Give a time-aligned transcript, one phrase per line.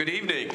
[0.00, 0.50] good evening.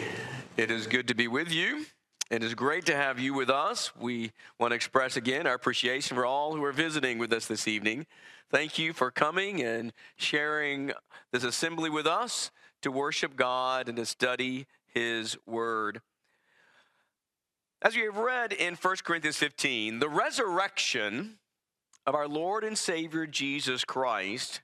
[0.57, 1.85] It is good to be with you.
[2.31, 3.95] It is great to have you with us.
[3.95, 7.67] We want to express again our appreciation for all who are visiting with us this
[7.67, 8.07] evening.
[8.49, 10.93] Thank you for coming and sharing
[11.31, 12.49] this assembly with us
[12.81, 16.01] to worship God and to study His Word.
[17.83, 21.37] As we have read in 1 Corinthians 15, the resurrection
[22.07, 24.61] of our Lord and Savior Jesus Christ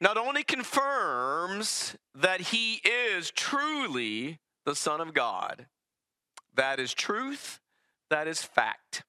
[0.00, 5.66] not only confirms that he is truly the Son of God,
[6.54, 7.60] that is truth,
[8.10, 9.04] that is fact.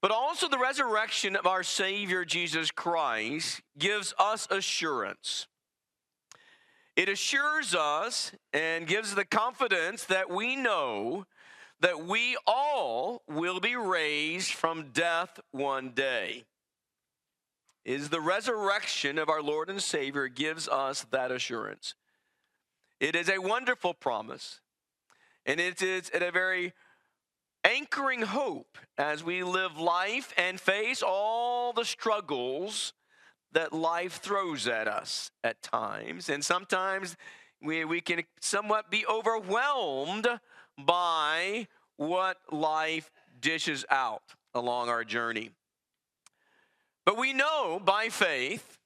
[0.00, 5.46] But also, the resurrection of our Savior Jesus Christ gives us assurance.
[6.96, 11.24] It assures us and gives the confidence that we know
[11.80, 16.44] that we all will be raised from death one day.
[17.84, 21.94] Is the resurrection of our Lord and Savior gives us that assurance.
[23.00, 24.60] It is a wonderful promise,
[25.44, 26.72] and it is a very
[27.64, 32.92] anchoring hope as we live life and face all the struggles
[33.52, 36.28] that life throws at us at times.
[36.28, 37.16] And sometimes
[37.60, 40.26] we, we can somewhat be overwhelmed
[40.78, 44.22] by what life dishes out
[44.54, 45.50] along our journey.
[47.12, 48.78] But we know by faith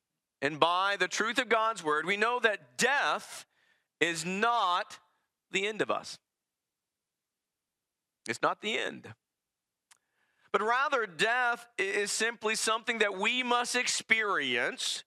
[0.42, 3.46] and by the truth of God's word, we know that death
[4.00, 4.98] is not
[5.52, 6.19] the end of us.
[8.28, 9.14] It's not the end.
[10.50, 15.04] But rather, death is simply something that we must experience,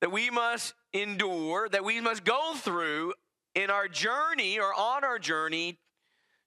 [0.00, 3.12] that we must endure, that we must go through
[3.54, 5.80] in our journey or on our journey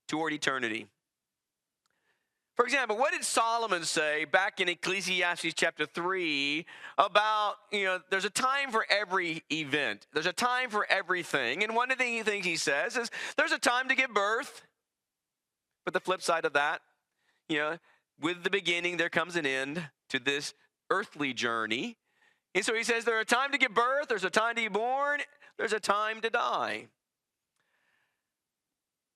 [0.08, 0.88] toward eternity.
[2.56, 6.66] For example, what did Solomon say back in Ecclesiastes chapter 3
[6.97, 11.64] about, you know, there's a time for every event, there's a time for everything.
[11.64, 14.64] And one of the things he says is there's a time to give birth.
[15.84, 16.81] But the flip side of that,
[17.50, 17.78] you know,
[18.22, 20.53] with the beginning, there comes an end to this
[20.90, 21.97] earthly journey.
[22.56, 24.69] And so he says there's a time to give birth, there's a time to be
[24.69, 25.19] born,
[25.57, 26.88] there's a time to die.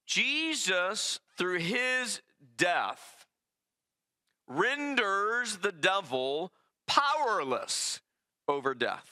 [0.05, 2.21] Jesus, through his
[2.57, 3.18] death,
[4.49, 6.51] renders the devil
[6.87, 8.01] powerless
[8.47, 9.09] over death.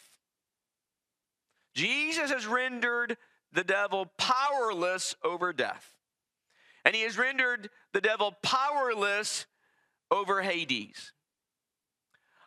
[1.75, 3.15] Jesus has rendered
[3.53, 5.93] the devil powerless over death.
[6.83, 9.45] And he has rendered the devil powerless
[10.09, 11.13] over Hades.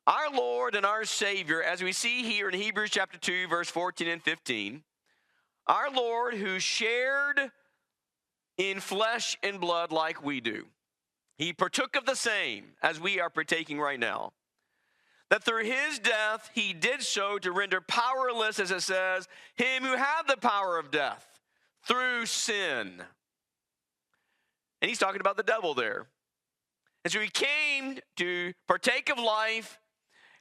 [0.06, 4.08] Our Lord and our Savior, as we see here in Hebrews chapter 2, verse 14
[4.08, 4.82] and 15,
[5.66, 7.38] our Lord who shared
[8.58, 10.64] in flesh and blood like we do.
[11.40, 14.34] He partook of the same as we are partaking right now.
[15.30, 19.96] That through his death, he did so to render powerless, as it says, him who
[19.96, 21.26] had the power of death
[21.86, 23.02] through sin.
[24.82, 26.08] And he's talking about the devil there.
[27.04, 29.80] And so he came to partake of life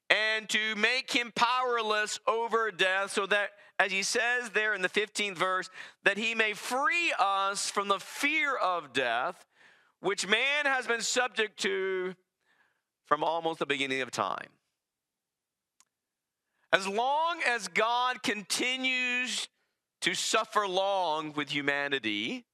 [0.09, 4.89] and to make him powerless over death so that as he says there in the
[4.89, 5.69] 15th verse,
[6.03, 9.45] that he may free us from the fear of death,
[10.01, 12.15] which man has been subject to
[13.05, 14.49] from almost the beginning of time.
[16.71, 19.47] As long as God continues
[20.01, 22.45] to suffer long with humanity,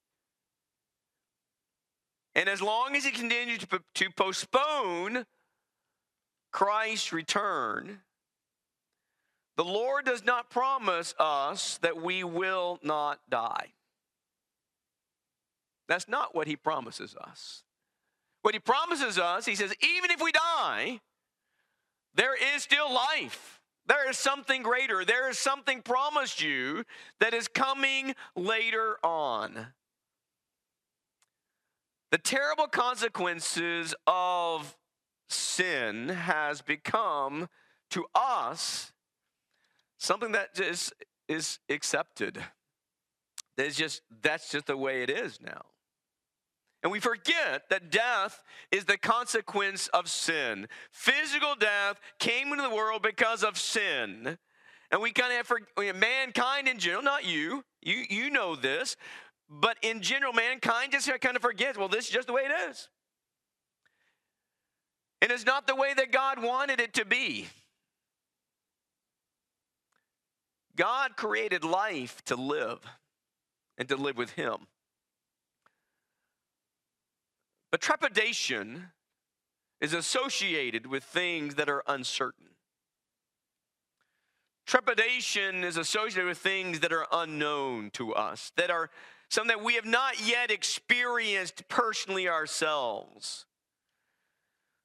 [2.34, 5.26] and as long as he continues to, to postpone
[6.52, 8.02] Christ's return,
[9.58, 13.75] the Lord does not promise us that we will not die.
[15.88, 17.64] That's not what He promises us.
[18.42, 21.00] What He promises us, He says, even if we die,
[22.14, 23.60] there is still life.
[23.88, 25.06] There is something greater.
[25.06, 26.86] There is something promised you
[27.20, 29.68] that is coming later on.
[32.12, 34.76] The terrible consequences of
[35.30, 37.50] sin has become
[37.92, 38.92] to us
[39.98, 40.94] something that just
[41.28, 42.42] is accepted.
[43.58, 45.62] That's just that's just the way it is now.
[46.86, 50.68] And we forget that death is the consequence of sin.
[50.92, 54.38] Physical death came into the world because of sin.
[54.92, 58.98] And we kind of have mankind in general, not you, you, you know this,
[59.50, 62.70] but in general, mankind just kind of forgets, well, this is just the way it
[62.70, 62.88] is.
[65.22, 67.48] It is not the way that God wanted it to be.
[70.76, 72.78] God created life to live
[73.76, 74.68] and to live with Him.
[77.76, 78.92] But trepidation
[79.82, 82.52] is associated with things that are uncertain.
[84.66, 88.90] trepidation is associated with things that are unknown to us, that are
[89.28, 93.46] something that we have not yet experienced personally ourselves.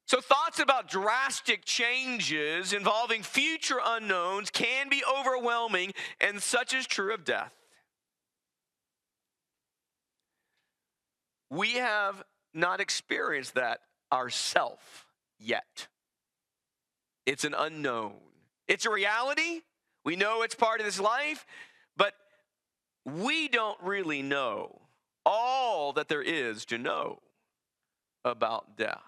[0.05, 7.13] So, thoughts about drastic changes involving future unknowns can be overwhelming, and such is true
[7.13, 7.53] of death.
[11.49, 13.81] We have not experienced that
[14.11, 15.05] ourself
[15.39, 15.87] yet.
[17.25, 18.15] It's an unknown.
[18.67, 19.61] It's a reality.
[20.03, 21.45] We know it's part of this life,
[21.95, 22.13] but
[23.05, 24.81] we don't really know
[25.25, 27.19] all that there is to know
[28.25, 28.99] about death.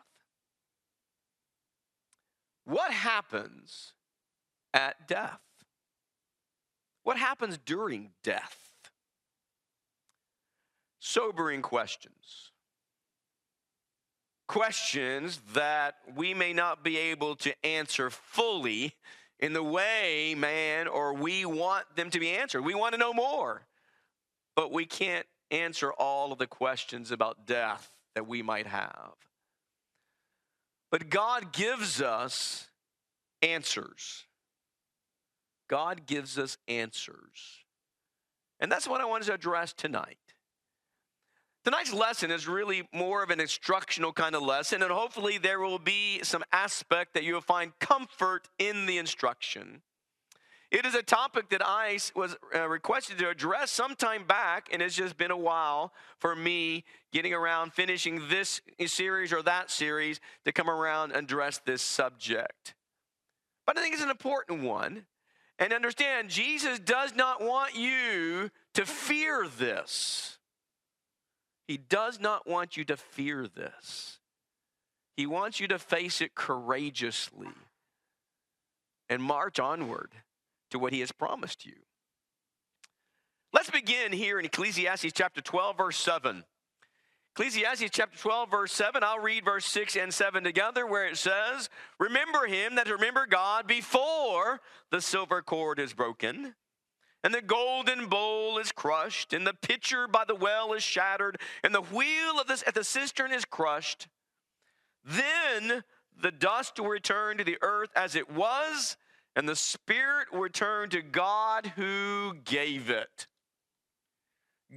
[2.66, 3.94] What happens
[4.74, 5.39] at death?
[7.04, 8.57] What happens during death?
[11.00, 12.52] Sobering questions.
[14.53, 18.94] Questions that we may not be able to answer fully
[19.39, 22.61] in the way man or we want them to be answered.
[22.61, 23.63] We want to know more,
[24.55, 29.13] but we can't answer all of the questions about death that we might have.
[30.91, 32.67] But God gives us
[33.41, 34.25] answers.
[35.67, 37.63] God gives us answers.
[38.59, 40.19] And that's what I wanted to address tonight.
[41.63, 45.80] Tonight's lesson is really more of an instructional kind of lesson, and hopefully, there will
[45.80, 49.81] be some aspect that you will find comfort in the instruction.
[50.71, 54.95] It is a topic that I was uh, requested to address sometime back, and it's
[54.95, 56.83] just been a while for me
[57.13, 62.74] getting around finishing this series or that series to come around and address this subject.
[63.65, 65.06] But I think it's an important one.
[65.60, 70.39] And understand, Jesus does not want you to fear this.
[71.68, 74.19] He does not want you to fear this.
[75.15, 77.50] He wants you to face it courageously
[79.10, 80.12] and march onward
[80.71, 81.75] to what He has promised you.
[83.54, 86.44] Let's begin here in Ecclesiastes chapter 12, verse 7.
[87.36, 91.69] Ecclesiastes chapter 12, verse 7, I'll read verse 6 and 7 together, where it says,
[92.00, 94.62] Remember him that remember God before
[94.92, 96.54] the silver cord is broken,
[97.24, 101.74] and the golden bowl is crushed, and the pitcher by the well is shattered, and
[101.74, 104.08] the wheel of this at the cistern is crushed.
[105.06, 105.84] Then
[106.22, 108.98] the dust will return to the earth as it was,
[109.36, 113.28] and the spirit will return to God who gave it.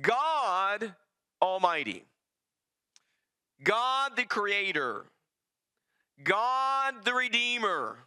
[0.00, 0.94] God
[1.42, 2.04] Almighty,
[3.62, 5.04] God the Creator,
[6.22, 8.05] God the Redeemer,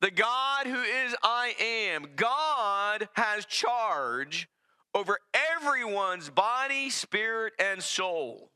[0.00, 4.48] the God who is I am, God has charge
[4.94, 5.18] over
[5.56, 8.50] everyone's body, spirit, and soul.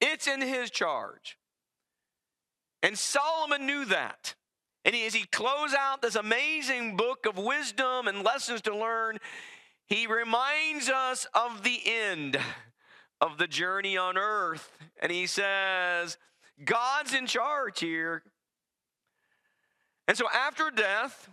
[0.00, 1.38] It's in his charge.
[2.82, 4.34] And Solomon knew that.
[4.84, 9.18] And as he closed out this amazing book of wisdom and lessons to learn,
[9.86, 12.38] he reminds us of the end
[13.20, 14.70] of the journey on earth.
[15.02, 16.16] And he says,
[16.64, 18.22] God's in charge here.
[20.08, 21.28] And so after death,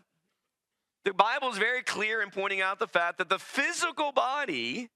[1.05, 4.89] the Bible is very clear in pointing out the fact that the physical body,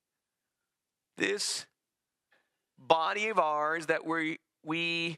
[1.17, 1.65] this
[2.77, 5.17] body of ours that we, we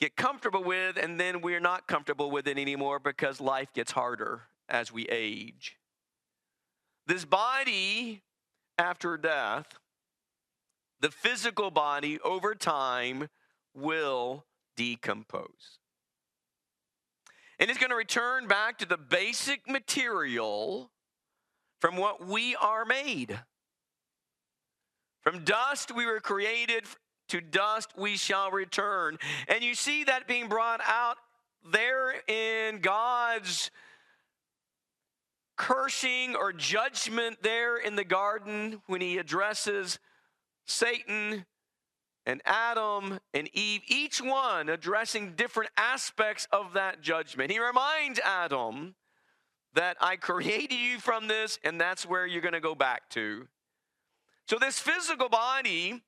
[0.00, 4.42] get comfortable with, and then we're not comfortable with it anymore because life gets harder
[4.68, 5.76] as we age.
[7.06, 8.22] This body,
[8.78, 9.78] after death,
[11.00, 13.28] the physical body over time
[13.74, 14.44] will
[14.76, 15.78] decompose.
[17.62, 20.90] And it's going to return back to the basic material
[21.80, 23.38] from what we are made.
[25.20, 26.86] From dust we were created,
[27.28, 29.16] to dust we shall return.
[29.46, 31.18] And you see that being brought out
[31.70, 33.70] there in God's
[35.56, 40.00] cursing or judgment there in the garden when he addresses
[40.66, 41.46] Satan
[42.24, 47.50] and Adam and Eve, each one addressing different aspects of that judgment.
[47.50, 48.94] He reminds Adam
[49.74, 53.48] that I created you from this, and that's where you're going to go back to.
[54.48, 56.02] So, this physical body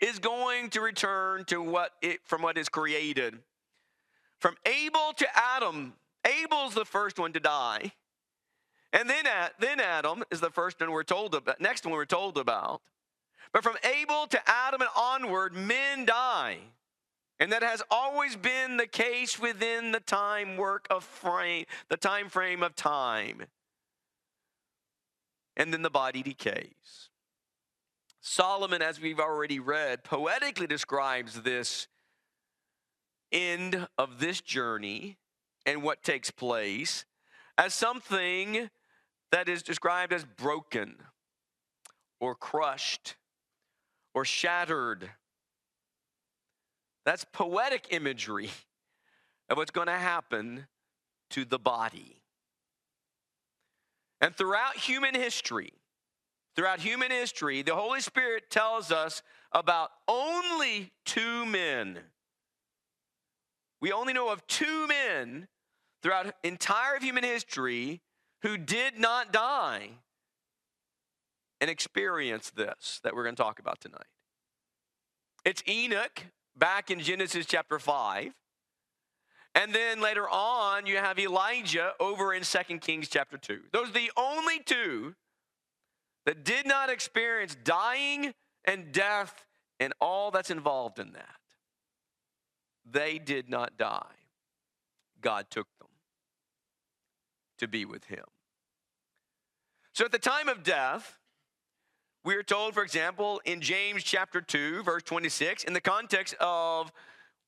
[0.00, 3.38] is going to return to what it from what is created.
[4.38, 7.92] From Abel to Adam, Abel's the first one to die.
[8.92, 9.24] And then,
[9.58, 12.82] then Adam is the first one we're told about, next one we're told about.
[13.52, 16.58] But from Abel to Adam and onward, men die.
[17.38, 22.28] And that has always been the case within the time work of frame, the time
[22.28, 23.46] frame of time.
[25.56, 27.10] And then the body decays.
[28.20, 31.88] Solomon, as we've already read, poetically describes this
[33.32, 35.18] end of this journey
[35.66, 37.04] and what takes place
[37.58, 38.70] as something
[39.32, 40.96] that is described as broken
[42.20, 43.16] or crushed
[44.14, 45.10] or shattered.
[47.04, 48.50] That's poetic imagery
[49.48, 50.66] of what's going to happen
[51.30, 52.22] to the body.
[54.20, 55.72] And throughout human history,
[56.54, 61.98] throughout human history, the Holy Spirit tells us about only two men.
[63.80, 65.48] We only know of two men
[66.02, 68.00] throughout entire human history
[68.42, 69.90] who did not die
[71.62, 74.08] and experience this that we're going to talk about tonight.
[75.44, 76.24] It's Enoch
[76.58, 78.32] back in Genesis chapter 5.
[79.54, 83.60] And then later on, you have Elijah over in 2 Kings chapter 2.
[83.72, 85.14] Those are the only two
[86.26, 89.46] that did not experience dying and death
[89.78, 91.36] and all that's involved in that.
[92.90, 94.16] They did not die.
[95.20, 95.90] God took them
[97.58, 98.24] to be with him.
[99.94, 101.20] So at the time of death,
[102.24, 106.92] we are told, for example, in James chapter 2, verse 26, in the context of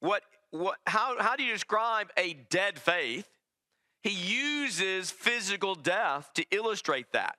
[0.01, 3.29] what, what how, how do you describe a dead faith?
[4.03, 7.37] He uses physical death to illustrate that.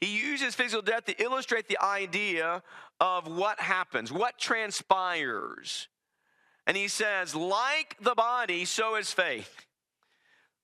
[0.00, 2.62] He uses physical death to illustrate the idea
[2.98, 5.88] of what happens, what transpires.
[6.66, 9.66] And he says, like the body, so is faith.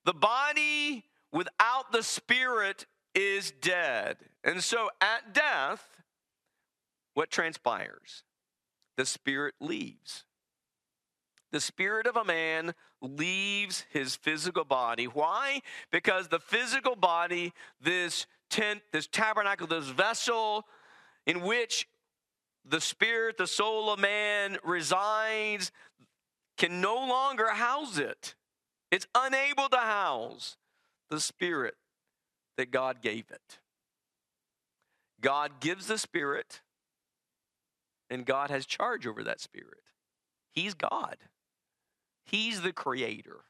[0.04, 4.18] The body without the spirit is dead.
[4.44, 5.84] And so at death,
[7.14, 8.22] what transpires?
[8.96, 10.24] The spirit leaves.
[11.50, 15.06] The spirit of a man leaves his physical body.
[15.06, 15.62] Why?
[15.90, 20.66] Because the physical body, this tent, this tabernacle, this vessel
[21.26, 21.88] in which
[22.64, 25.72] the spirit, the soul of man resides,
[26.58, 28.34] can no longer house it.
[28.90, 30.56] It's unable to house
[31.08, 31.76] the spirit
[32.56, 33.58] that God gave it.
[35.20, 36.60] God gives the spirit,
[38.10, 39.82] and God has charge over that spirit.
[40.52, 41.16] He's God,
[42.26, 43.40] He's the creator.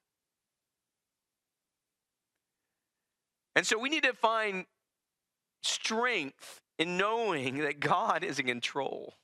[3.55, 4.67] And so we need to find
[5.63, 9.15] strength in knowing that God is in control.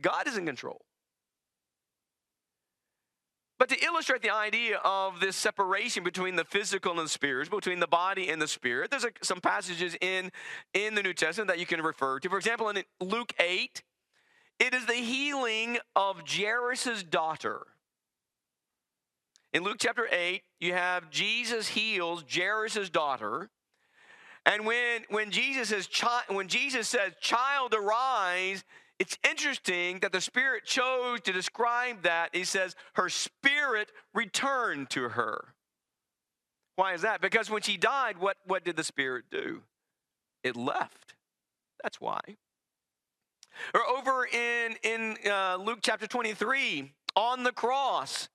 [0.00, 0.85] God is in control.
[3.58, 7.80] But to illustrate the idea of this separation between the physical and the spirit, between
[7.80, 10.30] the body and the spirit, there's a, some passages in,
[10.74, 12.28] in the New Testament that you can refer to.
[12.28, 13.82] For example, in Luke 8,
[14.58, 17.60] it is the healing of Jairus' daughter.
[19.54, 23.48] In Luke chapter 8, you have Jesus heals Jairus' daughter.
[24.44, 25.88] And when, when, Jesus says,
[26.28, 28.64] when Jesus says, child arise,
[28.98, 32.34] it's interesting that the Spirit chose to describe that.
[32.34, 35.54] He says, her spirit returned to her.
[36.76, 37.20] Why is that?
[37.20, 39.62] Because when she died, what, what did the Spirit do?
[40.42, 41.14] It left.
[41.82, 42.20] That's why.
[43.74, 48.28] Or over in, in uh, Luke chapter 23, on the cross,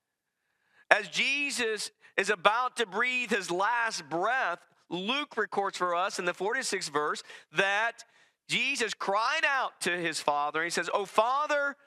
[0.89, 6.33] as Jesus is about to breathe his last breath, Luke records for us in the
[6.33, 7.23] 46th verse
[7.55, 8.03] that
[8.51, 10.61] Jesus cried out to his father.
[10.61, 11.77] He says, Oh, Father,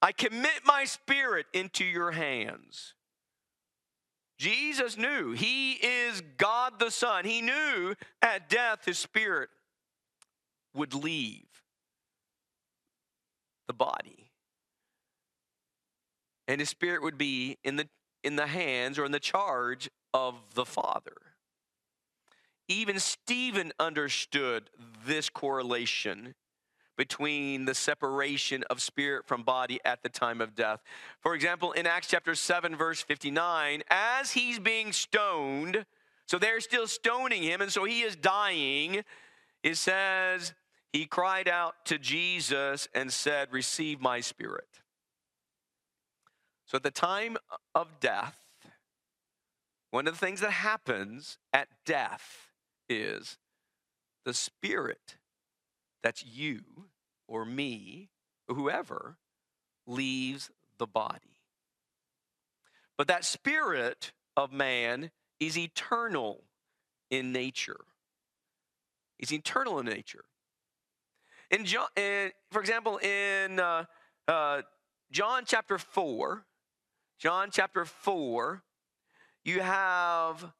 [0.00, 2.94] I commit my spirit into your hands.
[4.38, 7.24] Jesus knew he is God the Son.
[7.24, 9.48] He knew at death his spirit
[10.74, 11.48] would leave
[13.66, 14.30] the body.
[16.46, 17.88] And his spirit would be in the
[18.22, 21.16] in the hands or in the charge of the Father.
[22.68, 24.70] Even Stephen understood
[25.06, 26.34] this correlation
[26.96, 30.80] between the separation of spirit from body at the time of death.
[31.20, 35.84] For example, in Acts chapter 7, verse 59, as he's being stoned,
[36.26, 39.02] so they're still stoning him, and so he is dying,
[39.62, 40.54] it says,
[40.92, 44.80] he cried out to Jesus and said, Receive my spirit.
[46.64, 47.36] So at the time
[47.74, 48.38] of death,
[49.90, 52.45] one of the things that happens at death
[52.88, 53.38] is
[54.24, 55.16] the spirit
[56.02, 56.62] that's you
[57.28, 58.10] or me
[58.48, 59.16] or whoever
[59.86, 61.42] leaves the body.
[62.96, 66.44] But that spirit of man is eternal
[67.10, 67.84] in nature.
[69.18, 70.24] He's eternal in nature.
[71.50, 73.84] In John, in, for example, in uh,
[74.26, 74.62] uh,
[75.10, 76.44] John chapter 4,
[77.18, 78.62] John chapter 4,
[79.44, 80.52] you have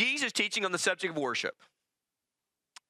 [0.00, 1.56] Jesus teaching on the subject of worship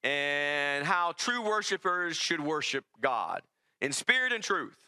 [0.05, 3.43] and how true worshipers should worship God
[3.81, 4.87] in spirit and truth.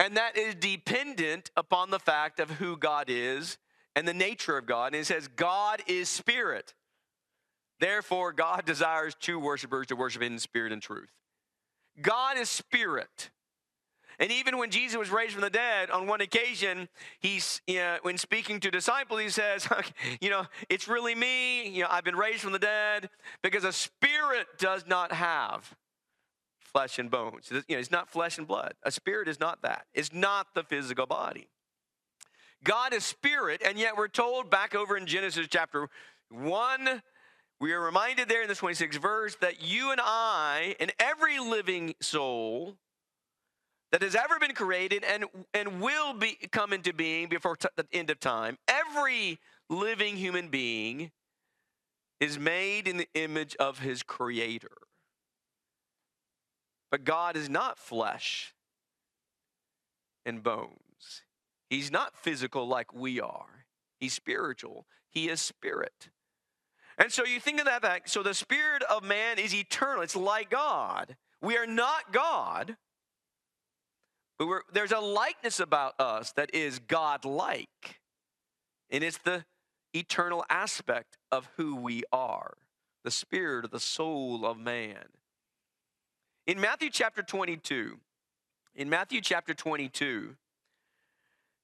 [0.00, 3.58] And that is dependent upon the fact of who God is
[3.94, 4.86] and the nature of God.
[4.86, 6.74] And it says, God is spirit.
[7.78, 11.10] Therefore, God desires true worshipers to worship in spirit and truth.
[12.02, 13.30] God is spirit.
[14.20, 17.96] And even when Jesus was raised from the dead, on one occasion, he's you know,
[18.02, 19.66] when speaking to disciples, he says,
[20.20, 21.66] "You know, it's really me.
[21.70, 23.08] You know, I've been raised from the dead
[23.42, 25.74] because a spirit does not have
[26.60, 27.48] flesh and bones.
[27.50, 28.74] You know, it's not flesh and blood.
[28.82, 29.86] A spirit is not that.
[29.94, 31.48] It's not the physical body.
[32.62, 35.88] God is spirit, and yet we're told back over in Genesis chapter
[36.28, 37.02] one."
[37.58, 41.94] We are reminded there in the 26th verse that you and I and every living
[42.00, 42.78] soul
[43.92, 47.86] that has ever been created and, and will be, come into being before t- the
[47.92, 51.10] end of time, every living human being
[52.20, 54.76] is made in the image of his creator.
[56.90, 58.54] But God is not flesh
[60.26, 61.22] and bones.
[61.68, 63.64] He's not physical like we are.
[63.98, 64.86] He's spiritual.
[65.08, 66.10] He is spirit.
[66.98, 68.10] And so you think of that fact.
[68.10, 70.02] So the spirit of man is eternal.
[70.02, 71.16] It's like God.
[71.40, 72.76] We are not God.
[74.40, 78.00] But there's a likeness about us that is God like.
[78.90, 79.44] And it's the
[79.94, 82.54] eternal aspect of who we are
[83.02, 85.04] the spirit of the soul of man.
[86.46, 87.98] In Matthew chapter 22,
[88.74, 90.36] in Matthew chapter 22,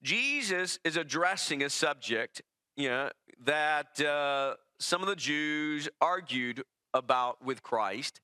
[0.03, 2.41] Jesus is addressing a subject
[2.77, 3.11] you know,
[3.45, 6.63] that uh, some of the Jews argued
[6.95, 8.21] about with Christ.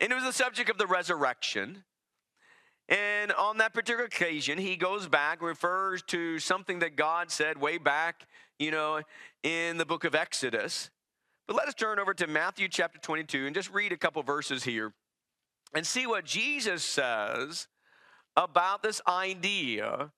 [0.00, 1.84] And it was the subject of the resurrection.
[2.88, 7.76] And on that particular occasion, he goes back, refers to something that God said way
[7.76, 8.26] back,
[8.58, 9.02] you know,
[9.42, 10.90] in the book of Exodus.
[11.46, 14.64] But let us turn over to Matthew chapter 22 and just read a couple verses
[14.64, 14.94] here
[15.74, 17.68] and see what Jesus says
[18.36, 20.12] about this idea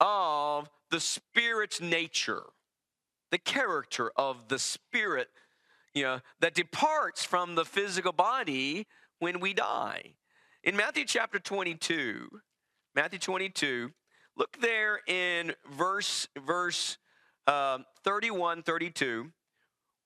[0.00, 2.44] of the Spirit's nature,
[3.30, 5.28] the character of the Spirit,
[5.92, 8.86] you know, that departs from the physical body
[9.18, 10.14] when we die.
[10.64, 12.26] In Matthew chapter 22,
[12.94, 13.90] Matthew 22,
[14.34, 16.96] look there in verse verse
[17.46, 19.30] um, 31, 32,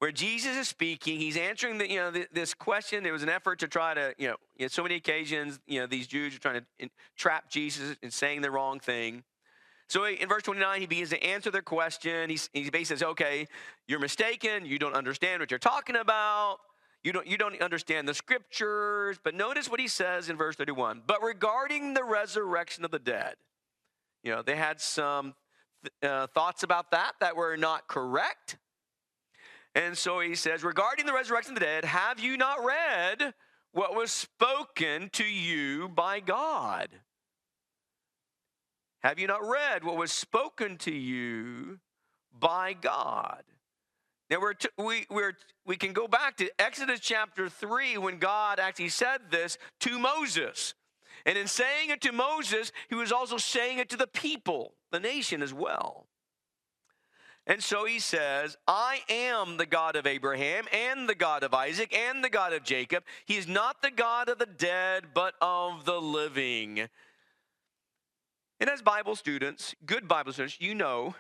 [0.01, 1.21] where Jesus is speaking.
[1.21, 3.05] He's answering the, you know, this question.
[3.05, 5.79] There was an effort to try to, you know, you know, so many occasions, you
[5.79, 9.23] know, these Jews are trying to trap Jesus in saying the wrong thing.
[9.89, 12.31] So in verse 29, he begins to answer their question.
[12.31, 13.47] He's, he basically says, okay,
[13.87, 14.67] you're mistaken.
[14.67, 16.59] You don't understand what you're talking about.
[17.05, 19.19] You don't, you don't understand the scriptures.
[19.23, 21.03] But notice what he says in verse 31.
[21.07, 23.35] But regarding the resurrection of the dead,
[24.23, 25.35] you know, they had some
[26.03, 28.59] uh, thoughts about that that were not correct.
[29.75, 33.35] And so he says, regarding the resurrection of the dead, have you not read
[33.73, 36.89] what was spoken to you by God?
[39.01, 41.79] Have you not read what was spoken to you
[42.37, 43.45] by God?
[44.31, 45.33] Now we're we we're,
[45.67, 50.75] we can go back to Exodus chapter 3 when God actually said this to Moses.
[51.27, 55.01] And in saying it to Moses, he was also saying it to the people, the
[55.01, 56.07] nation as well.
[57.47, 61.97] And so he says, I am the God of Abraham and the God of Isaac
[61.97, 63.05] and the God of Jacob.
[63.25, 66.89] He is not the God of the dead, but of the living.
[68.61, 71.15] And as Bible students, good Bible students, you know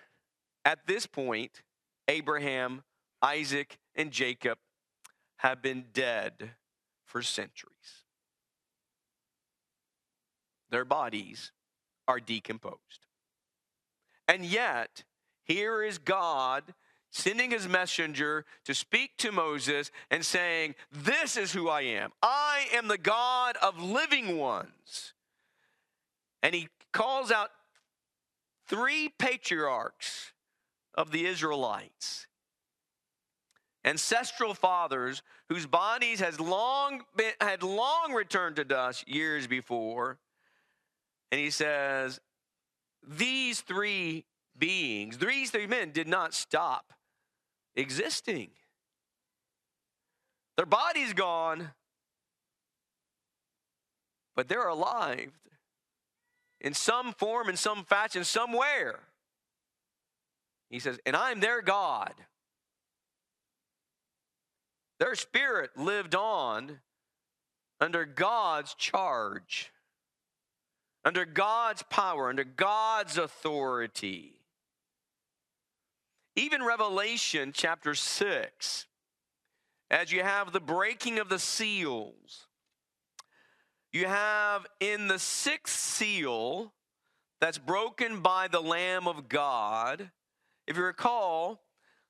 [0.67, 1.63] at this point,
[2.09, 2.83] Abraham
[3.23, 4.59] Isaac, and Jacob
[5.39, 6.53] have been dead
[7.05, 8.05] for centuries.
[10.71, 11.53] Their bodies
[12.07, 13.07] are decomposed.
[14.27, 15.05] And yet,
[15.45, 16.75] here is God
[17.11, 22.11] sending his messenger to speak to Moses and saying, This is who I am.
[22.23, 25.15] I am the God of living ones.
[26.43, 27.51] And he calls out
[28.67, 30.33] three patriarchs
[30.95, 32.28] of the Israelites
[33.89, 40.19] ancestral fathers whose bodies has long been, had long returned to dust years before.
[41.33, 42.21] And he says,
[43.07, 44.27] these three
[44.59, 46.93] beings, these three men did not stop
[47.77, 48.51] existing.
[50.59, 51.71] Their body's gone,
[54.37, 55.33] but they're alive
[56.61, 59.01] in some form, in some fashion, somewhere.
[60.69, 62.13] He says, and I'm their God.
[64.99, 66.81] Their spirit lived on
[67.81, 69.71] under God's charge,
[71.05, 74.35] under God's power, under God's authority.
[76.35, 78.87] Even Revelation chapter 6,
[79.91, 82.47] as you have the breaking of the seals,
[83.93, 86.73] you have in the sixth seal
[87.41, 90.11] that's broken by the Lamb of God.
[90.67, 91.63] If you recall,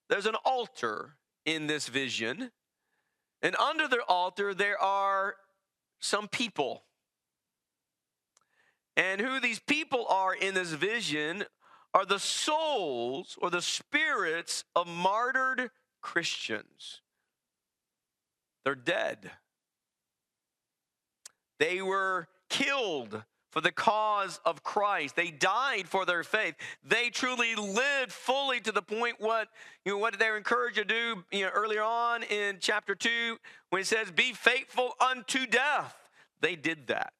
[0.08, 2.50] there's an altar in this vision.
[3.42, 5.36] And under the altar, there are
[6.00, 6.82] some people.
[8.96, 11.44] And who these people are in this vision
[11.94, 15.70] are the souls or the spirits of martyred
[16.00, 17.00] Christians.
[18.64, 19.30] They're dead.
[21.58, 23.24] They were killed
[23.58, 25.16] for the cause of Christ.
[25.16, 26.54] They died for their faith.
[26.84, 29.48] They truly lived fully to the point what
[29.84, 33.36] you know what they're encouraged to do you know earlier on in chapter 2
[33.70, 35.92] when it says be faithful unto death.
[36.40, 37.12] They did that.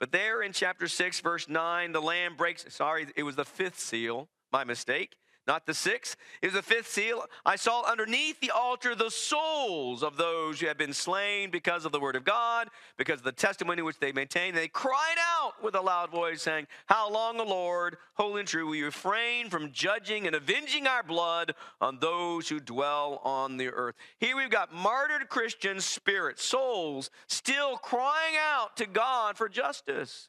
[0.00, 3.78] But there in chapter 6 verse 9 the lamb breaks sorry it was the fifth
[3.78, 5.14] seal, my mistake
[5.48, 6.16] not the sixth.
[6.42, 7.24] It was the fifth seal.
[7.44, 11.90] I saw underneath the altar the souls of those who had been slain because of
[11.90, 14.56] the word of God, because of the testimony which they maintained.
[14.56, 18.66] They cried out with a loud voice, saying, How long, O Lord, holy and true,
[18.66, 23.68] will you refrain from judging and avenging our blood on those who dwell on the
[23.68, 23.96] earth?
[24.18, 30.28] Here we've got martyred Christian spirits, souls, still crying out to God for justice.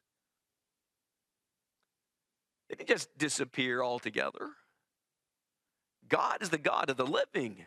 [2.69, 4.51] They didn't just disappear altogether.
[6.10, 7.63] God is the God of the living.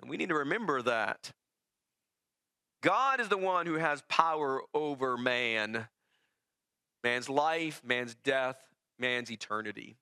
[0.00, 1.32] And we need to remember that.
[2.82, 5.88] God is the one who has power over man,
[7.02, 8.56] man's life, man's death,
[8.98, 9.96] man's eternity.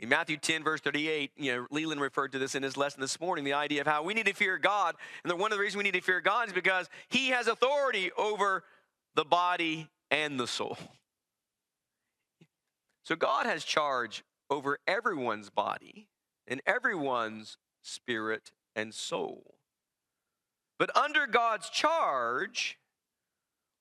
[0.00, 3.20] In Matthew 10, verse 38, you know, Leland referred to this in his lesson this
[3.20, 4.96] morning, the idea of how we need to fear God.
[5.22, 8.10] And one of the reasons we need to fear God is because he has authority
[8.18, 8.64] over
[9.14, 10.76] the body and the soul.
[13.04, 16.08] So God has charge over everyone's body
[16.46, 19.54] and everyone's spirit and soul.
[20.78, 22.78] But under God's charge,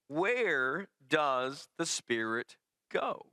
[0.07, 2.55] where does the spirit
[2.89, 3.25] go?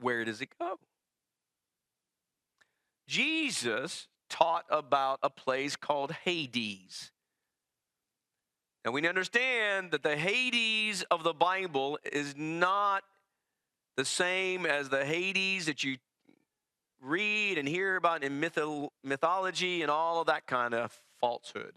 [0.00, 0.78] Where does it go?
[3.06, 7.12] Jesus taught about a place called Hades.
[8.84, 13.04] And we understand that the Hades of the Bible is not
[13.98, 15.96] the same as the Hades that you
[17.02, 21.74] read and hear about in mytho- mythology and all of that kind of falsehood.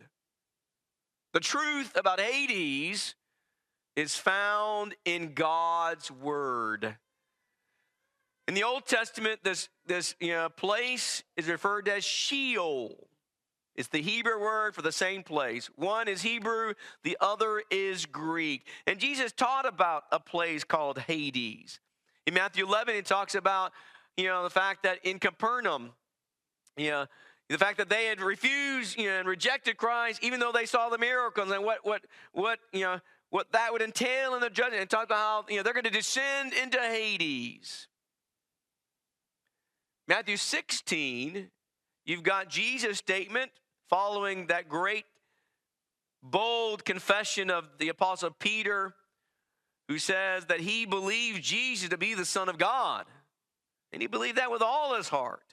[1.34, 3.16] The truth about Hades
[3.96, 6.96] is found in God's word.
[8.48, 13.08] In the Old Testament, this, this you know, place is referred to as Sheol.
[13.76, 15.72] It's the Hebrew word for the same place.
[15.76, 18.68] One is Hebrew, the other is Greek.
[18.86, 21.80] And Jesus taught about a place called Hades.
[22.32, 23.74] In Matthew 11, he talks about,
[24.16, 25.92] you know, the fact that in Capernaum,
[26.78, 27.06] you know,
[27.50, 30.88] the fact that they had refused, you know, and rejected Christ, even though they saw
[30.88, 34.80] the miracles and what, what, what, you know, what that would entail in the judgment,
[34.80, 37.90] and talked about how, you know, they're going to descend into Hades.
[40.08, 41.50] Matthew 16,
[42.06, 43.52] you've got Jesus' statement
[43.90, 45.04] following that great,
[46.24, 48.94] bold confession of the Apostle Peter
[49.92, 53.06] who says that he believed Jesus to be the Son of God.
[53.92, 55.44] And he believed that with all his heart.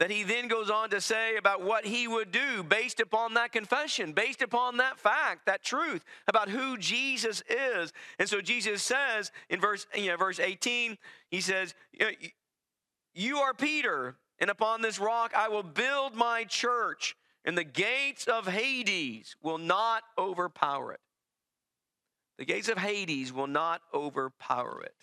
[0.00, 3.52] That he then goes on to say about what he would do based upon that
[3.52, 7.92] confession, based upon that fact, that truth about who Jesus is.
[8.18, 10.98] And so Jesus says in verse, you know, verse 18,
[11.30, 11.72] he says,
[13.14, 17.14] You are Peter, and upon this rock I will build my church,
[17.44, 21.00] and the gates of Hades will not overpower it.
[22.40, 24.94] The gates of Hades will not overpower it.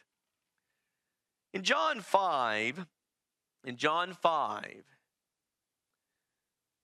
[1.54, 2.88] In John 5,
[3.64, 4.84] in John 5,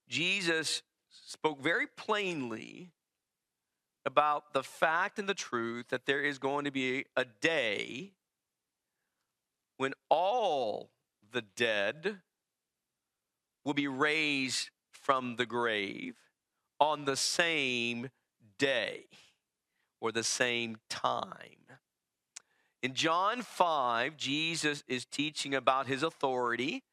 [0.08, 2.92] Jesus spoke very plainly
[4.06, 8.12] about the fact and the truth that there is going to be a day
[9.78, 10.92] when all
[11.32, 12.20] the dead
[13.66, 16.14] will be raised from the grave
[16.80, 18.12] on the same
[18.60, 19.06] day
[20.04, 21.64] or the same time.
[22.84, 26.84] In John 5, Jesus is teaching about his authority,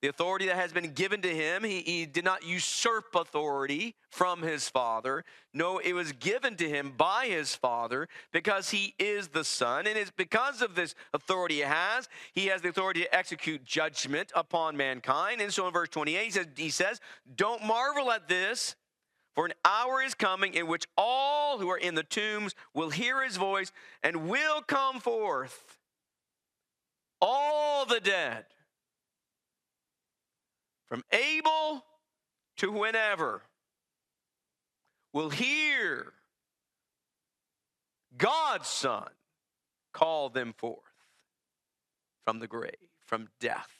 [0.00, 1.62] the authority that has been given to him.
[1.62, 5.24] He, he, did not usurp authority from his Father.
[5.52, 9.86] No, it was given to him by his Father because he is the Son.
[9.86, 14.32] And it's because of this authority he has, he has the authority to execute judgment
[14.34, 15.42] upon mankind.
[15.42, 17.00] And so in verse 28, he says, he says
[17.36, 18.74] Don't marvel at this
[19.38, 23.22] for an hour is coming in which all who are in the tombs will hear
[23.22, 23.70] his voice
[24.02, 25.78] and will come forth.
[27.20, 28.46] All the dead,
[30.88, 31.84] from Abel
[32.56, 33.42] to whenever,
[35.12, 36.14] will hear
[38.16, 39.06] God's Son
[39.92, 40.80] call them forth
[42.24, 42.74] from the grave,
[43.06, 43.70] from death.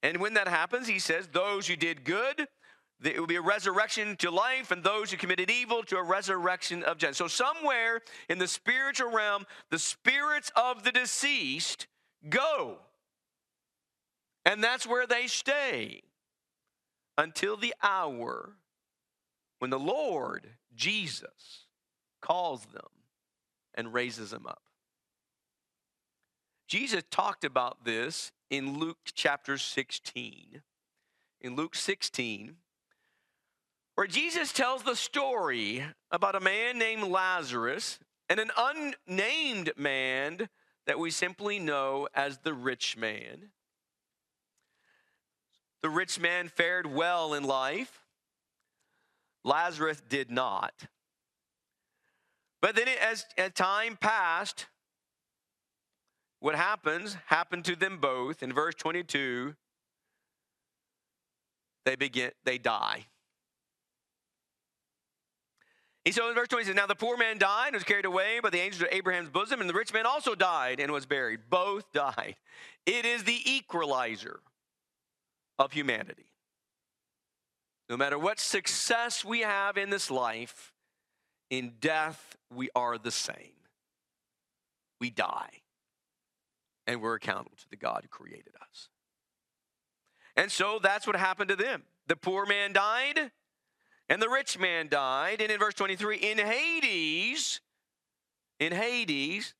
[0.00, 2.46] And when that happens, he says, those who did good,
[3.02, 6.82] it will be a resurrection to life, and those who committed evil to a resurrection
[6.82, 7.16] of judgment.
[7.16, 11.86] So, somewhere in the spiritual realm, the spirits of the deceased
[12.28, 12.78] go.
[14.44, 16.02] And that's where they stay
[17.16, 18.54] until the hour
[19.58, 21.66] when the Lord Jesus
[22.20, 22.88] calls them
[23.74, 24.62] and raises them up.
[26.66, 30.62] Jesus talked about this in Luke chapter 16.
[31.40, 32.56] In Luke 16,
[33.98, 40.48] where Jesus tells the story about a man named Lazarus and an unnamed man
[40.86, 43.50] that we simply know as the rich man.
[45.82, 48.04] The rich man fared well in life.
[49.42, 50.74] Lazarus did not.
[52.62, 54.66] But then, as, as time passed,
[56.38, 58.44] what happens happened to them both.
[58.44, 59.56] In verse 22,
[61.84, 63.06] they begin, they die.
[66.04, 68.40] He so in verse 20 says, Now the poor man died and was carried away
[68.42, 71.40] by the angels of Abraham's bosom, and the rich man also died and was buried.
[71.50, 72.36] Both died.
[72.86, 74.40] It is the equalizer
[75.58, 76.32] of humanity.
[77.88, 80.72] No matter what success we have in this life,
[81.50, 83.52] in death we are the same.
[85.00, 85.62] We die,
[86.86, 88.88] and we're accountable to the God who created us.
[90.36, 91.84] And so that's what happened to them.
[92.08, 93.30] The poor man died,
[94.08, 95.40] and the rich man died.
[95.40, 97.60] And in verse 23, in Hades,
[98.58, 99.54] in Hades,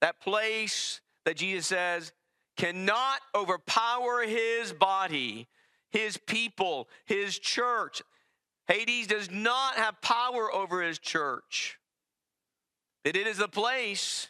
[0.00, 2.12] that place that Jesus says
[2.56, 5.48] cannot overpower his body,
[5.90, 8.02] his people, his church.
[8.66, 11.78] Hades does not have power over his church.
[13.04, 14.28] That It is the place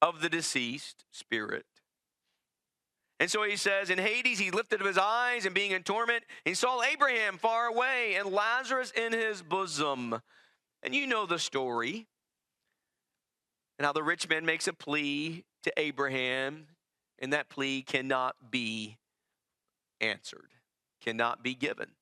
[0.00, 1.66] of the deceased spirit.
[3.24, 6.24] And so he says, in Hades, he lifted up his eyes and being in torment,
[6.44, 10.20] he saw Abraham far away and Lazarus in his bosom.
[10.82, 12.06] And you know the story.
[13.78, 16.66] And how the rich man makes a plea to Abraham
[17.18, 18.98] and that plea cannot be
[20.02, 20.50] answered,
[21.02, 21.92] cannot be given.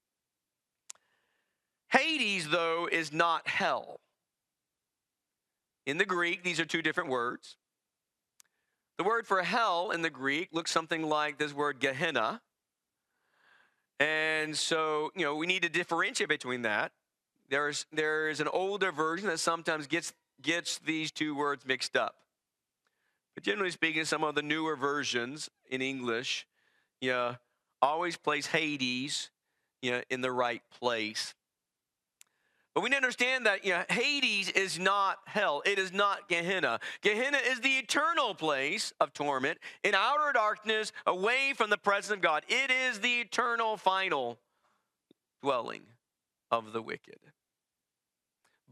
[1.90, 4.00] Hades, though, is not hell.
[5.87, 7.54] In the Greek, these are two different words.
[9.02, 12.40] The word for hell in the Greek looks something like this word Gehenna.
[13.98, 16.92] And so, you know, we need to differentiate between that.
[17.50, 22.14] There's, there's an older version that sometimes gets, gets these two words mixed up.
[23.34, 26.46] But generally speaking, some of the newer versions in English,
[27.00, 27.34] you know,
[27.80, 29.30] always place Hades,
[29.80, 31.34] you know, in the right place.
[32.74, 35.62] But we need to understand that you know, Hades is not hell.
[35.66, 36.80] It is not Gehenna.
[37.02, 42.22] Gehenna is the eternal place of torment in outer darkness, away from the presence of
[42.22, 42.44] God.
[42.48, 44.38] It is the eternal final
[45.42, 45.82] dwelling
[46.50, 47.18] of the wicked.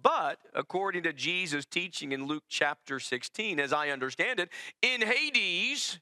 [0.02, 4.48] But according to Jesus' teaching in Luke chapter 16, as I understand it,
[4.80, 5.98] in Hades,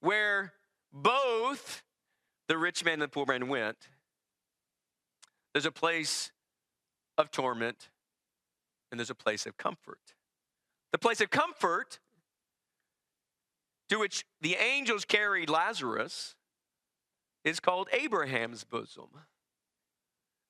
[0.00, 0.52] where
[0.92, 1.82] both
[2.46, 3.76] the rich man and the poor man went,
[5.52, 6.30] there's a place
[7.20, 7.90] of torment
[8.90, 10.14] and there's a place of comfort.
[10.92, 12.00] The place of comfort
[13.88, 16.34] to which the angels carried Lazarus
[17.44, 19.08] is called Abraham's bosom.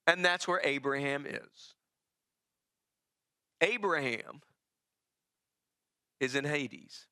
[0.06, 1.74] And that's where Abraham is.
[3.60, 4.40] Abraham
[6.18, 7.06] is in Hades.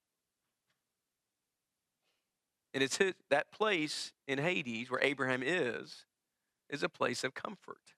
[2.74, 6.04] And it's his, that place in Hades where Abraham is,
[6.70, 7.94] is a place of comfort.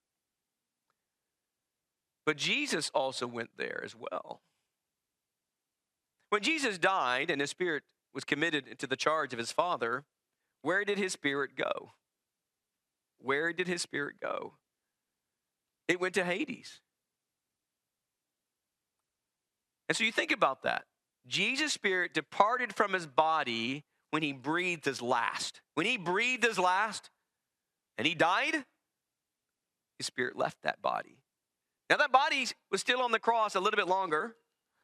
[2.30, 4.40] But Jesus also went there as well.
[6.28, 7.82] When Jesus died and his spirit
[8.14, 10.04] was committed to the charge of his Father,
[10.62, 11.90] where did his spirit go?
[13.18, 14.52] Where did his spirit go?
[15.88, 16.78] It went to Hades.
[19.88, 20.84] And so you think about that.
[21.26, 25.62] Jesus' spirit departed from his body when he breathed his last.
[25.74, 27.10] When he breathed his last
[27.98, 28.64] and he died,
[29.98, 31.19] his spirit left that body.
[31.90, 34.36] Now that body was still on the cross a little bit longer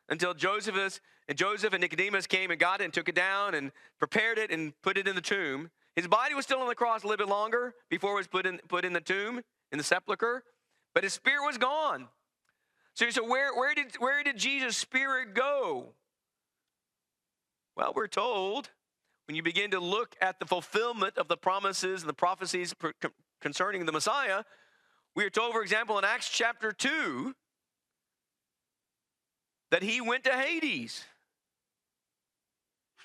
[0.08, 3.70] until Joseph and Joseph and Nicodemus came and got it and took it down and
[4.00, 5.70] prepared it and put it in the tomb.
[5.94, 8.44] His body was still on the cross a little bit longer before it was put
[8.44, 9.40] in, put in the tomb,
[9.70, 10.42] in the sepulcher,
[10.94, 12.08] but his spirit was gone.
[12.94, 15.90] So, so where, where, did, where did Jesus' spirit go?
[17.76, 18.70] Well, we're told
[19.28, 22.74] when you begin to look at the fulfillment of the promises and the prophecies
[23.40, 24.42] concerning the Messiah,
[25.16, 27.34] we are told, for example, in Acts chapter 2,
[29.70, 31.04] that he went to Hades.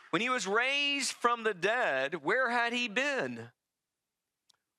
[0.10, 3.48] When he was raised from the dead, where had he been?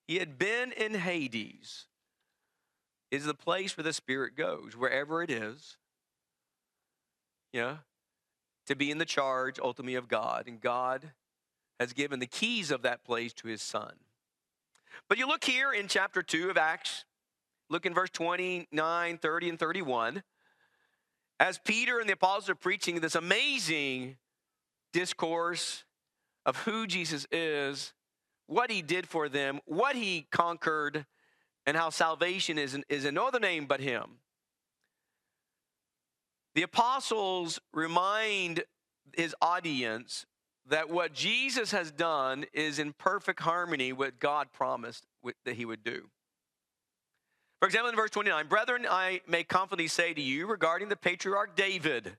[0.06, 1.86] He had been in Hades.
[3.10, 5.78] Is the place where the spirit goes, wherever it is.
[7.52, 7.78] Yeah.
[8.66, 10.46] To be in the charge ultimately of God.
[10.46, 11.12] And God
[11.80, 13.94] has given the keys of that place to his son.
[15.08, 17.04] But you look here in chapter 2 of Acts,
[17.72, 20.22] look in verse 29, 30, and 31.
[21.40, 24.16] As Peter and the apostles are preaching this amazing
[24.92, 25.84] discourse
[26.44, 27.94] of who Jesus is,
[28.46, 31.06] what he did for them, what he conquered,
[31.64, 34.18] and how salvation is in, is in no other name but him.
[36.54, 38.64] The apostles remind
[39.16, 40.26] his audience
[40.66, 45.06] that what Jesus has done is in perfect harmony with God promised
[45.44, 46.10] that he would do.
[47.62, 51.54] For example, in verse 29, brethren, I may confidently say to you regarding the patriarch
[51.54, 52.16] David,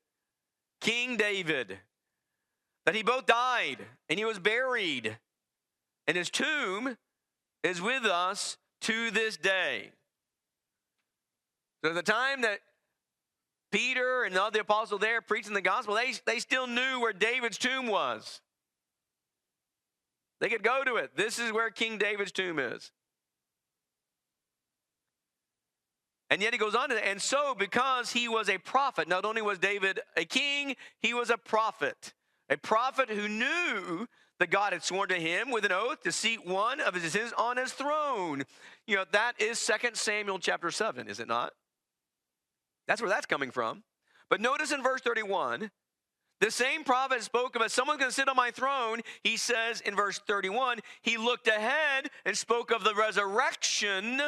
[0.79, 1.79] King David,
[2.85, 5.17] that he both died and he was buried,
[6.07, 6.95] and his tomb
[7.61, 9.91] is with us to this day.
[11.83, 12.59] So, at the time that
[13.69, 17.57] Peter and the other apostles there preaching the gospel, they, they still knew where David's
[17.57, 18.39] tomb was.
[20.39, 21.17] They could go to it.
[21.17, 22.93] This is where King David's tomb is.
[26.33, 29.43] And yet he goes on to, and so because he was a prophet, not only
[29.43, 32.15] was David a king, he was a prophet.
[32.49, 34.07] A prophet who knew
[34.39, 37.57] that God had sworn to him with an oath to seat one of his on
[37.57, 38.45] his throne.
[38.87, 41.53] You know, that is 2 Samuel chapter 7, is it not?
[42.87, 43.83] That's where that's coming from.
[44.27, 45.69] But notice in verse 31,
[46.41, 49.01] the same prophet spoke of as someone's going to sit on my throne.
[49.23, 54.19] He says in verse 31, he looked ahead and spoke of the resurrection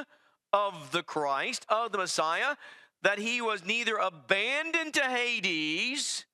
[0.55, 2.55] of the Christ, of the Messiah,
[3.03, 6.25] that he was neither abandoned to Hades,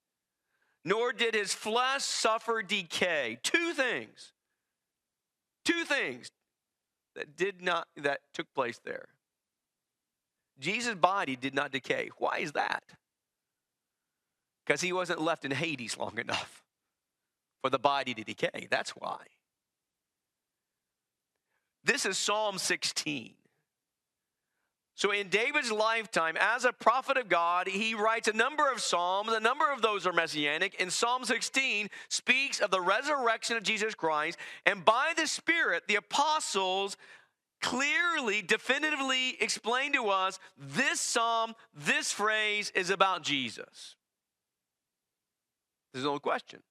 [0.85, 3.39] nor did his flesh suffer decay.
[3.41, 4.31] Two things.
[5.65, 6.29] Two things
[7.15, 9.07] that did not that took place there.
[10.59, 12.11] Jesus' body did not decay.
[12.19, 12.83] Why is that?
[14.63, 16.63] Because he wasn't left in Hades long enough
[17.63, 18.67] for the body to decay.
[18.69, 19.17] That's why.
[21.83, 23.33] This is Psalm 16.
[24.95, 29.31] So, in David's lifetime, as a prophet of God, he writes a number of Psalms.
[29.31, 30.75] A number of those are messianic.
[30.79, 34.37] And Psalm 16 speaks of the resurrection of Jesus Christ.
[34.65, 36.97] And by the Spirit, the apostles
[37.61, 43.95] clearly, definitively explain to us this psalm, this phrase is about Jesus.
[45.93, 46.61] There's no question.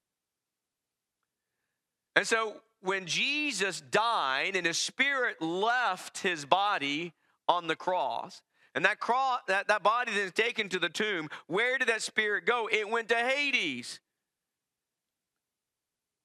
[2.16, 7.12] And so when Jesus died and his spirit left his body
[7.50, 8.42] on the cross,
[8.76, 12.00] and that, cross, that, that body then is taken to the tomb, where did that
[12.00, 12.68] spirit go?
[12.70, 13.98] It went to Hades.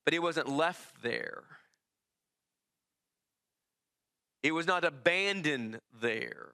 [0.06, 1.44] But it wasn't left there.
[4.44, 6.52] It was not abandoned there.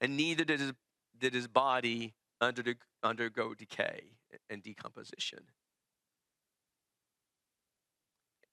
[0.00, 0.72] And neither did his,
[1.20, 4.00] did his body under, undergo decay
[4.50, 5.44] and decomposition.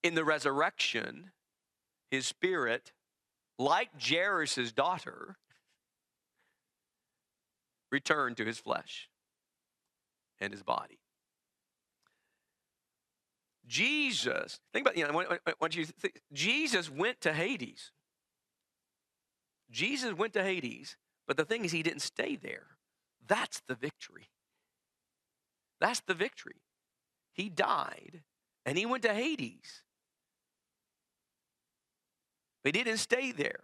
[0.04, 1.32] In the resurrection,
[2.12, 2.92] his spirit,
[3.60, 5.38] like Jairus' daughter,
[7.92, 9.10] returned to his flesh
[10.40, 11.00] and his body.
[13.68, 17.92] Jesus, think about, you know, once you think, Jesus went to Hades.
[19.70, 22.66] Jesus went to Hades, but the thing is, he didn't stay there.
[23.28, 24.30] That's the victory.
[25.80, 26.62] That's the victory.
[27.32, 28.24] He died
[28.66, 29.84] and he went to Hades.
[32.64, 33.62] But he didn't stay there.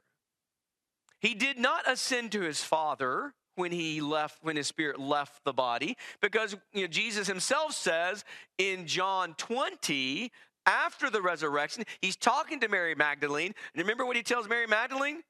[1.19, 5.53] He did not ascend to his Father when he left when his spirit left the
[5.53, 8.23] body because you know, jesus himself says
[8.57, 10.31] in john 20
[10.65, 13.53] after the resurrection he's talking to mary magdalene.
[13.73, 15.23] And remember what he tells mary magdalene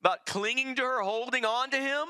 [0.00, 2.08] about clinging to her holding on to him?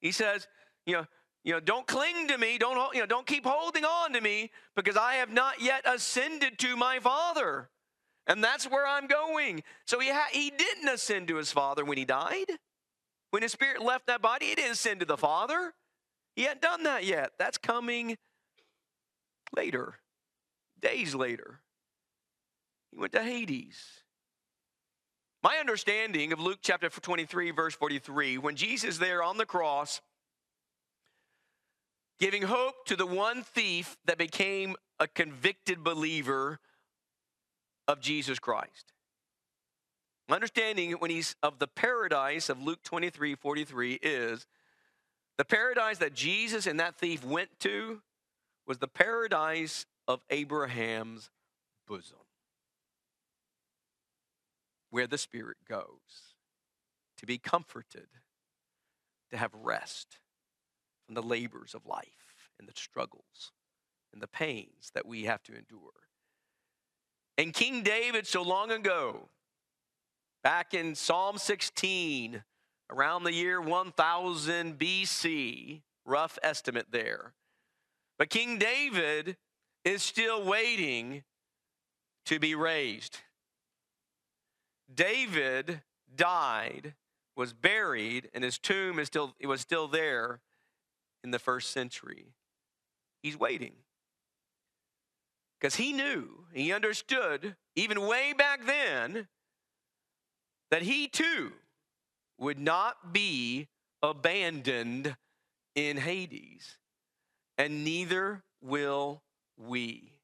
[0.00, 0.48] He says
[0.86, 1.06] you know
[1.44, 2.58] you know don't cling to me.
[2.58, 6.58] Don't you know don't keep holding on to me because i have not yet ascended
[6.58, 7.68] to my father
[8.30, 11.98] and that's where i'm going so he ha- he didn't ascend to his father when
[11.98, 12.46] he died
[13.30, 15.72] when his spirit left that body, he didn't ascend to the Father.
[16.34, 17.32] He hadn't done that yet.
[17.38, 18.16] That's coming
[19.56, 19.94] later,
[20.80, 21.60] days later.
[22.90, 24.02] He went to Hades.
[25.42, 30.00] My understanding of Luke chapter 23, verse 43, when Jesus there on the cross,
[32.18, 36.58] giving hope to the one thief that became a convicted believer
[37.90, 38.92] of Jesus Christ.
[40.30, 44.46] Understanding when he's of the paradise of Luke 23 43 is
[45.38, 48.00] The paradise that Jesus and that thief went to
[48.64, 51.30] was the paradise of Abraham's
[51.88, 52.18] bosom,
[54.90, 56.36] where the Spirit goes
[57.18, 58.06] to be comforted,
[59.30, 60.18] to have rest
[61.06, 63.50] from the labors of life and the struggles
[64.12, 66.09] and the pains that we have to endure.
[67.40, 69.30] And King David, so long ago,
[70.44, 72.44] back in Psalm 16,
[72.90, 77.32] around the year 1000 BC, rough estimate there.
[78.18, 79.38] But King David
[79.86, 81.22] is still waiting
[82.26, 83.20] to be raised.
[84.94, 85.80] David
[86.14, 86.92] died,
[87.38, 90.40] was buried, and his tomb is still, it was still there
[91.24, 92.34] in the first century.
[93.22, 93.76] He's waiting.
[95.60, 99.28] Because he knew, he understood, even way back then,
[100.70, 101.52] that he too
[102.38, 103.68] would not be
[104.02, 105.16] abandoned
[105.74, 106.78] in Hades,
[107.58, 109.22] and neither will
[109.58, 110.14] we.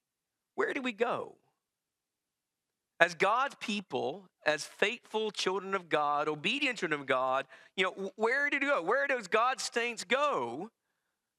[0.54, 1.34] Where do we go?
[2.98, 8.48] As God's people, as faithful children of God, obedient children of God, you know, where
[8.48, 8.80] did we go?
[8.82, 10.70] Where does God's saints go?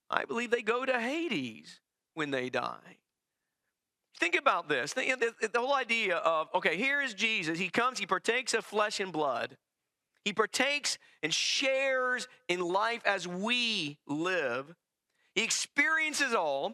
[0.08, 1.82] I believe they go to Hades
[2.14, 2.98] when they die.
[4.20, 4.94] Think about this.
[4.94, 7.60] The, the, the whole idea of, okay, here is Jesus.
[7.60, 9.58] He comes, he partakes of flesh and blood.
[10.26, 14.74] He partakes and shares in life as we live.
[15.36, 16.74] He experiences all,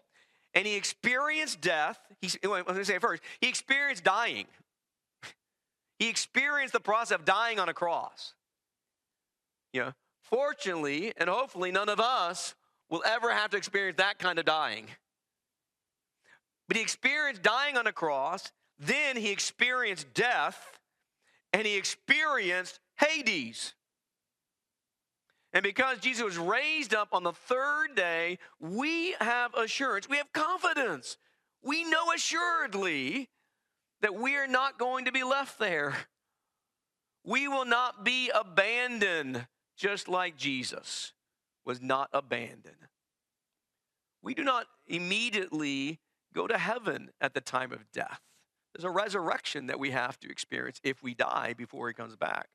[0.54, 2.00] and he experienced death.
[2.22, 3.22] He's, let me say it first.
[3.41, 4.46] He experienced dying.
[6.00, 8.34] He experienced the process of dying on a cross.
[9.72, 9.91] You know,
[10.24, 12.56] fortunately and hopefully, none of us
[12.89, 14.88] will ever have to experience that kind of dying.
[16.68, 20.80] But he experienced dying on a cross, then he experienced death,
[21.51, 23.74] and he experienced Hades.
[25.53, 30.34] And because Jesus was raised up on the third day, we have assurance, we have
[30.34, 31.18] confidence.
[31.61, 33.30] We know assuredly
[34.01, 35.95] that we are not going to be left there.
[37.24, 39.47] We will not be abandoned,
[39.78, 41.14] just like Jesus
[41.66, 42.76] was not abandoned.
[44.22, 45.99] We do not immediately
[46.34, 48.22] go to heaven at the time of death.
[48.74, 52.48] There's a resurrection that we have to experience if we die before he comes back.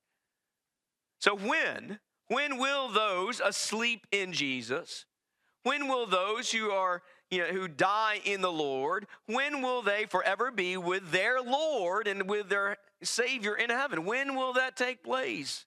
[1.20, 5.07] So when when will those asleep in Jesus,
[5.62, 10.07] when will those who are you know, who die in the Lord, when will they
[10.07, 14.05] forever be with their Lord and with their Savior in heaven?
[14.05, 15.66] When will that take place?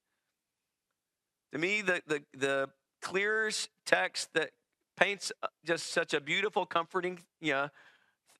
[1.51, 2.70] To me, the, the, the
[3.01, 4.51] clearest text that
[4.97, 7.70] paints uh, just such a beautiful, comforting you know,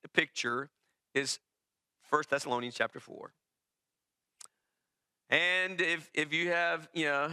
[0.10, 0.70] picture
[1.14, 1.40] is
[2.10, 3.34] 1 Thessalonians chapter 4.
[5.30, 7.32] And if, if you have, you know,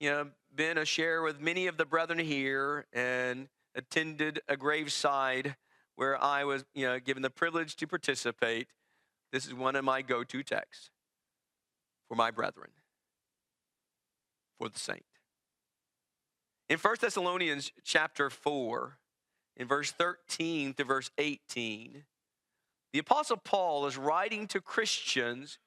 [0.00, 5.56] you know, been a share with many of the brethren here and attended a graveside
[5.96, 8.68] where I was, you know, given the privilege to participate,
[9.32, 10.90] this is one of my go-to texts
[12.08, 12.70] for my brethren,
[14.58, 15.04] for the saint.
[16.68, 18.98] In 1 Thessalonians chapter 4,
[19.58, 22.04] in verse 13 to verse 18,
[22.92, 25.58] the Apostle Paul is writing to Christians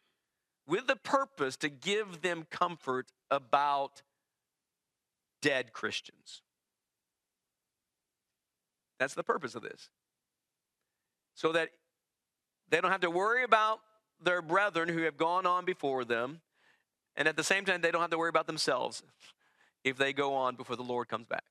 [0.66, 4.02] with the purpose to give them comfort about
[5.42, 6.42] dead Christians.
[9.00, 9.90] That's the purpose of this.
[11.34, 11.70] So that
[12.70, 13.80] they don't have to worry about
[14.24, 16.42] their brethren who have gone on before them,
[17.16, 19.04] and at the same time, they don't have to worry about themselves
[19.84, 21.44] if they go on before the Lord comes back.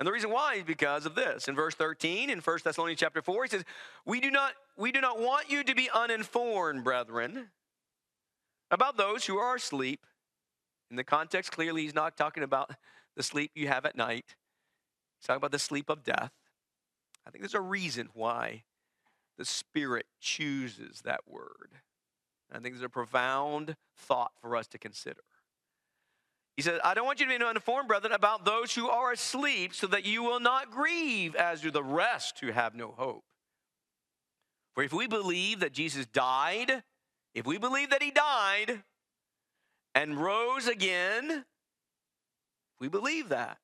[0.00, 1.46] And the reason why is because of this.
[1.46, 3.64] In verse 13 in 1 Thessalonians chapter 4, he says,
[4.06, 7.50] We do not, we do not want you to be uninformed, brethren,
[8.70, 10.06] about those who are asleep.
[10.90, 12.70] In the context, clearly, he's not talking about
[13.14, 14.24] the sleep you have at night.
[15.18, 16.32] He's talking about the sleep of death.
[17.26, 18.62] I think there's a reason why
[19.36, 21.74] the Spirit chooses that word.
[22.50, 25.20] I think there's a profound thought for us to consider.
[26.60, 29.74] He says, I don't want you to be uninformed, brethren, about those who are asleep,
[29.74, 33.24] so that you will not grieve as do the rest who have no hope.
[34.74, 36.82] For if we believe that Jesus died,
[37.34, 38.82] if we believe that he died
[39.94, 41.46] and rose again,
[42.78, 43.56] we believe that.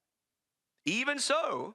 [0.87, 1.75] Even so,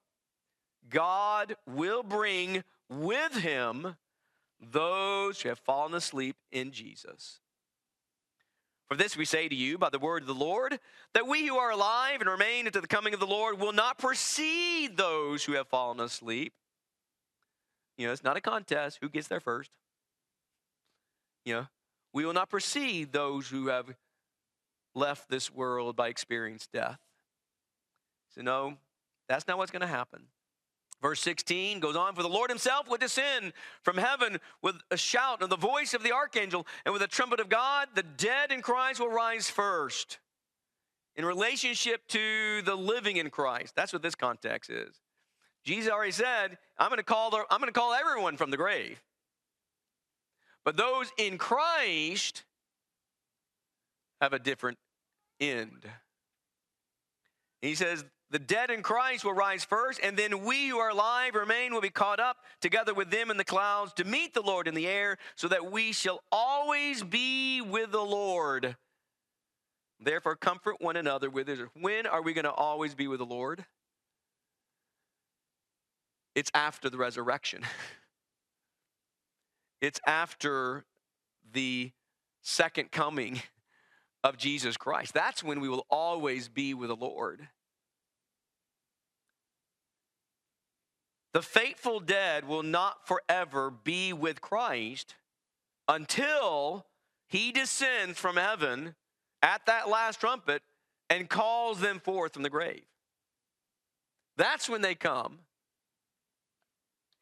[0.90, 3.96] God will bring with him
[4.60, 7.42] those who have fallen asleep in Jesus.
[8.92, 10.78] For this we say to you by the word of the Lord,
[11.14, 13.98] that we who are alive and remain until the coming of the Lord will not
[13.98, 16.52] precede those who have fallen asleep.
[17.98, 18.98] You know, it's not a contest.
[19.00, 19.72] Who gets there first?
[21.46, 21.68] You know,
[22.12, 23.96] we will not precede those who have
[24.94, 27.00] left this world by experienced death.
[28.36, 28.74] So, no,
[29.30, 30.24] that's not what's going to happen.
[31.02, 35.42] Verse 16 goes on, For the Lord himself will descend from heaven with a shout
[35.42, 37.88] and the voice of the archangel and with a trumpet of God.
[37.96, 40.20] The dead in Christ will rise first
[41.16, 43.76] in relationship to the living in Christ.
[43.76, 45.02] That's what this context is.
[45.64, 48.58] Jesus already said, I'm going to call, the, I'm going to call everyone from the
[48.58, 49.02] grave.
[50.64, 52.44] But those in Christ
[54.22, 54.78] have a different
[55.40, 55.88] end.
[57.62, 61.36] He says, the dead in Christ will rise first, and then we who are alive
[61.36, 64.70] remain will be caught up together with them in the clouds to meet the Lord
[64.70, 68.78] in the air, so that we shall always be with the Lord.
[70.00, 71.60] Therefore, comfort one another with this.
[71.80, 73.66] When are we going to always be with the Lord?
[76.34, 77.64] It's after the resurrection.
[79.82, 80.86] it's after
[81.52, 81.92] the
[82.42, 83.42] second coming
[84.24, 85.14] of Jesus Christ.
[85.14, 87.50] That's when we will always be with the Lord.
[91.34, 95.16] The faithful dead will not forever be with Christ
[95.88, 96.86] until
[97.28, 98.96] he descends from heaven
[99.42, 100.62] at that last trumpet
[101.10, 102.84] and calls them forth from the grave.
[104.38, 105.40] That's when they come.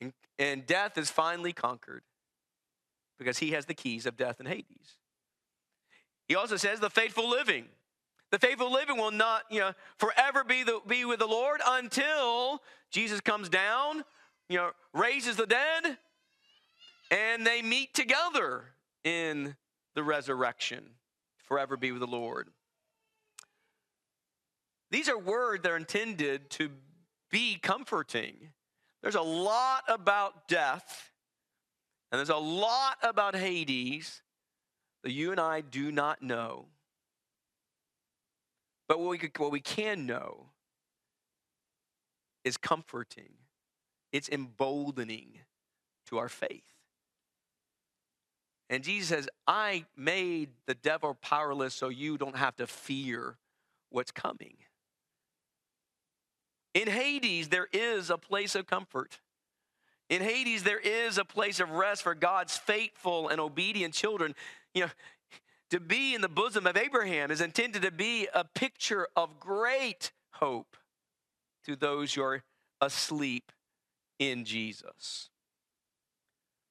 [0.02, 2.04] And, and, death is finally conquered
[3.18, 4.98] because he has the keys of death and Hades.
[6.28, 7.66] He also says the faithful living.
[8.32, 12.62] The faithful living will not, you know, forever be, the, be with the Lord until
[12.92, 14.04] Jesus comes down,
[14.48, 15.98] you know, raises the dead,
[17.10, 18.66] and they meet together
[19.04, 19.56] in
[19.96, 20.84] the resurrection
[21.50, 22.48] forever be with the Lord.
[24.92, 26.70] These are words that are intended to
[27.32, 28.36] be comforting.
[29.02, 31.12] There's a lot about death,
[32.12, 34.22] and there's a lot about Hades
[35.04, 36.66] that you and I do not know.
[38.90, 40.48] But what we, could, what we can know
[42.44, 43.30] is comforting,
[44.12, 45.38] it's emboldening
[46.08, 46.64] to our faith.
[48.68, 53.38] And Jesus says, I made the devil powerless so you don't have to fear
[53.90, 54.58] what's coming.
[56.74, 59.20] In Hades, there is a place of comfort.
[60.10, 64.34] In Hades, there is a place of rest for God's faithful and obedient children.
[64.74, 64.90] You know,
[65.70, 70.12] to be in the bosom of Abraham is intended to be a picture of great
[70.32, 70.78] hope
[71.66, 72.44] to those who are
[72.82, 73.52] asleep
[74.18, 75.30] in Jesus.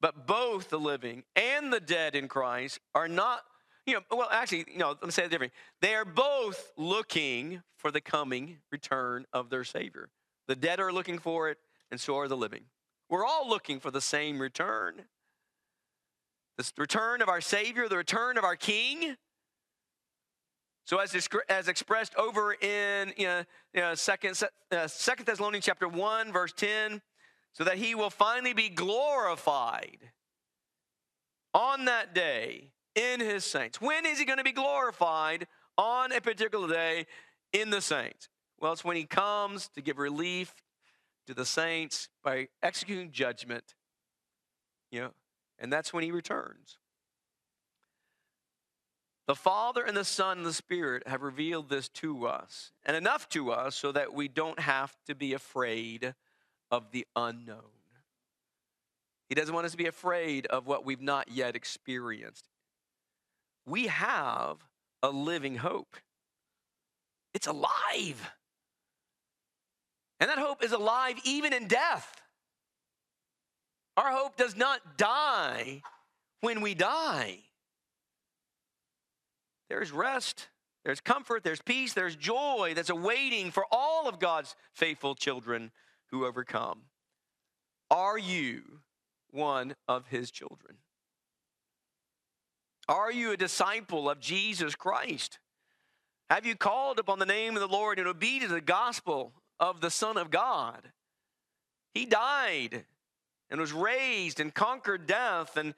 [0.00, 3.42] But both the living and the dead in Christ are not,
[3.86, 5.56] you know, well, actually, you know, let me say it differently.
[5.80, 10.08] They are both looking for the coming return of their Savior.
[10.46, 11.58] The dead are looking for it,
[11.90, 12.64] and so are the living.
[13.08, 15.02] We're all looking for the same return.
[16.58, 19.16] The return of our Savior, the return of our King.
[20.84, 24.42] So as, as expressed over in you know, you know, second,
[24.72, 27.00] uh, second Thessalonians chapter 1, verse 10,
[27.52, 29.98] so that he will finally be glorified
[31.54, 33.80] on that day in his saints.
[33.80, 35.46] When is he going to be glorified
[35.76, 37.06] on a particular day
[37.52, 38.28] in the saints?
[38.58, 40.52] Well, it's when he comes to give relief
[41.28, 43.74] to the saints by executing judgment,
[44.90, 45.10] you know,
[45.58, 46.78] and that's when he returns.
[49.26, 53.28] The Father and the Son and the Spirit have revealed this to us, and enough
[53.30, 56.14] to us so that we don't have to be afraid
[56.70, 57.60] of the unknown.
[59.28, 62.48] He doesn't want us to be afraid of what we've not yet experienced.
[63.66, 64.56] We have
[65.02, 65.96] a living hope,
[67.34, 68.32] it's alive.
[70.20, 72.22] And that hope is alive even in death.
[73.98, 75.82] Our hope does not die
[76.40, 77.38] when we die.
[79.68, 80.46] There's rest,
[80.84, 85.72] there's comfort, there's peace, there's joy that's awaiting for all of God's faithful children
[86.12, 86.82] who overcome.
[87.90, 88.62] Are you
[89.32, 90.76] one of his children?
[92.88, 95.40] Are you a disciple of Jesus Christ?
[96.30, 99.90] Have you called upon the name of the Lord and obeyed the gospel of the
[99.90, 100.92] Son of God?
[101.94, 102.84] He died
[103.50, 105.74] and was raised and conquered death and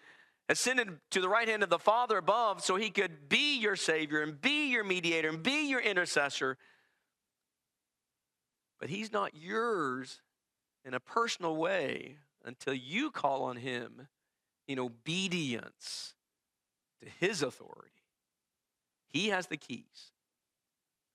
[0.48, 4.22] ascended to the right hand of the Father above so he could be your Savior
[4.22, 6.58] and be your mediator and be your intercessor
[8.80, 10.22] but He's not yours
[10.84, 14.08] in a personal way until you call on Him
[14.66, 16.14] in obedience
[17.02, 17.90] to His authority.
[19.10, 20.12] He has the keys.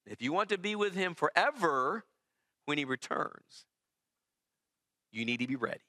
[0.06, 2.06] If you want to be with Him forever
[2.66, 3.66] when He returns,
[5.12, 5.80] you need to be ready.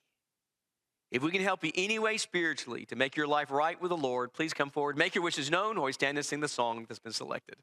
[1.11, 3.97] If we can help you any way spiritually to make your life right with the
[3.97, 6.99] Lord, please come forward, make your wishes known, or stand and sing the song that's
[6.99, 7.57] been selected.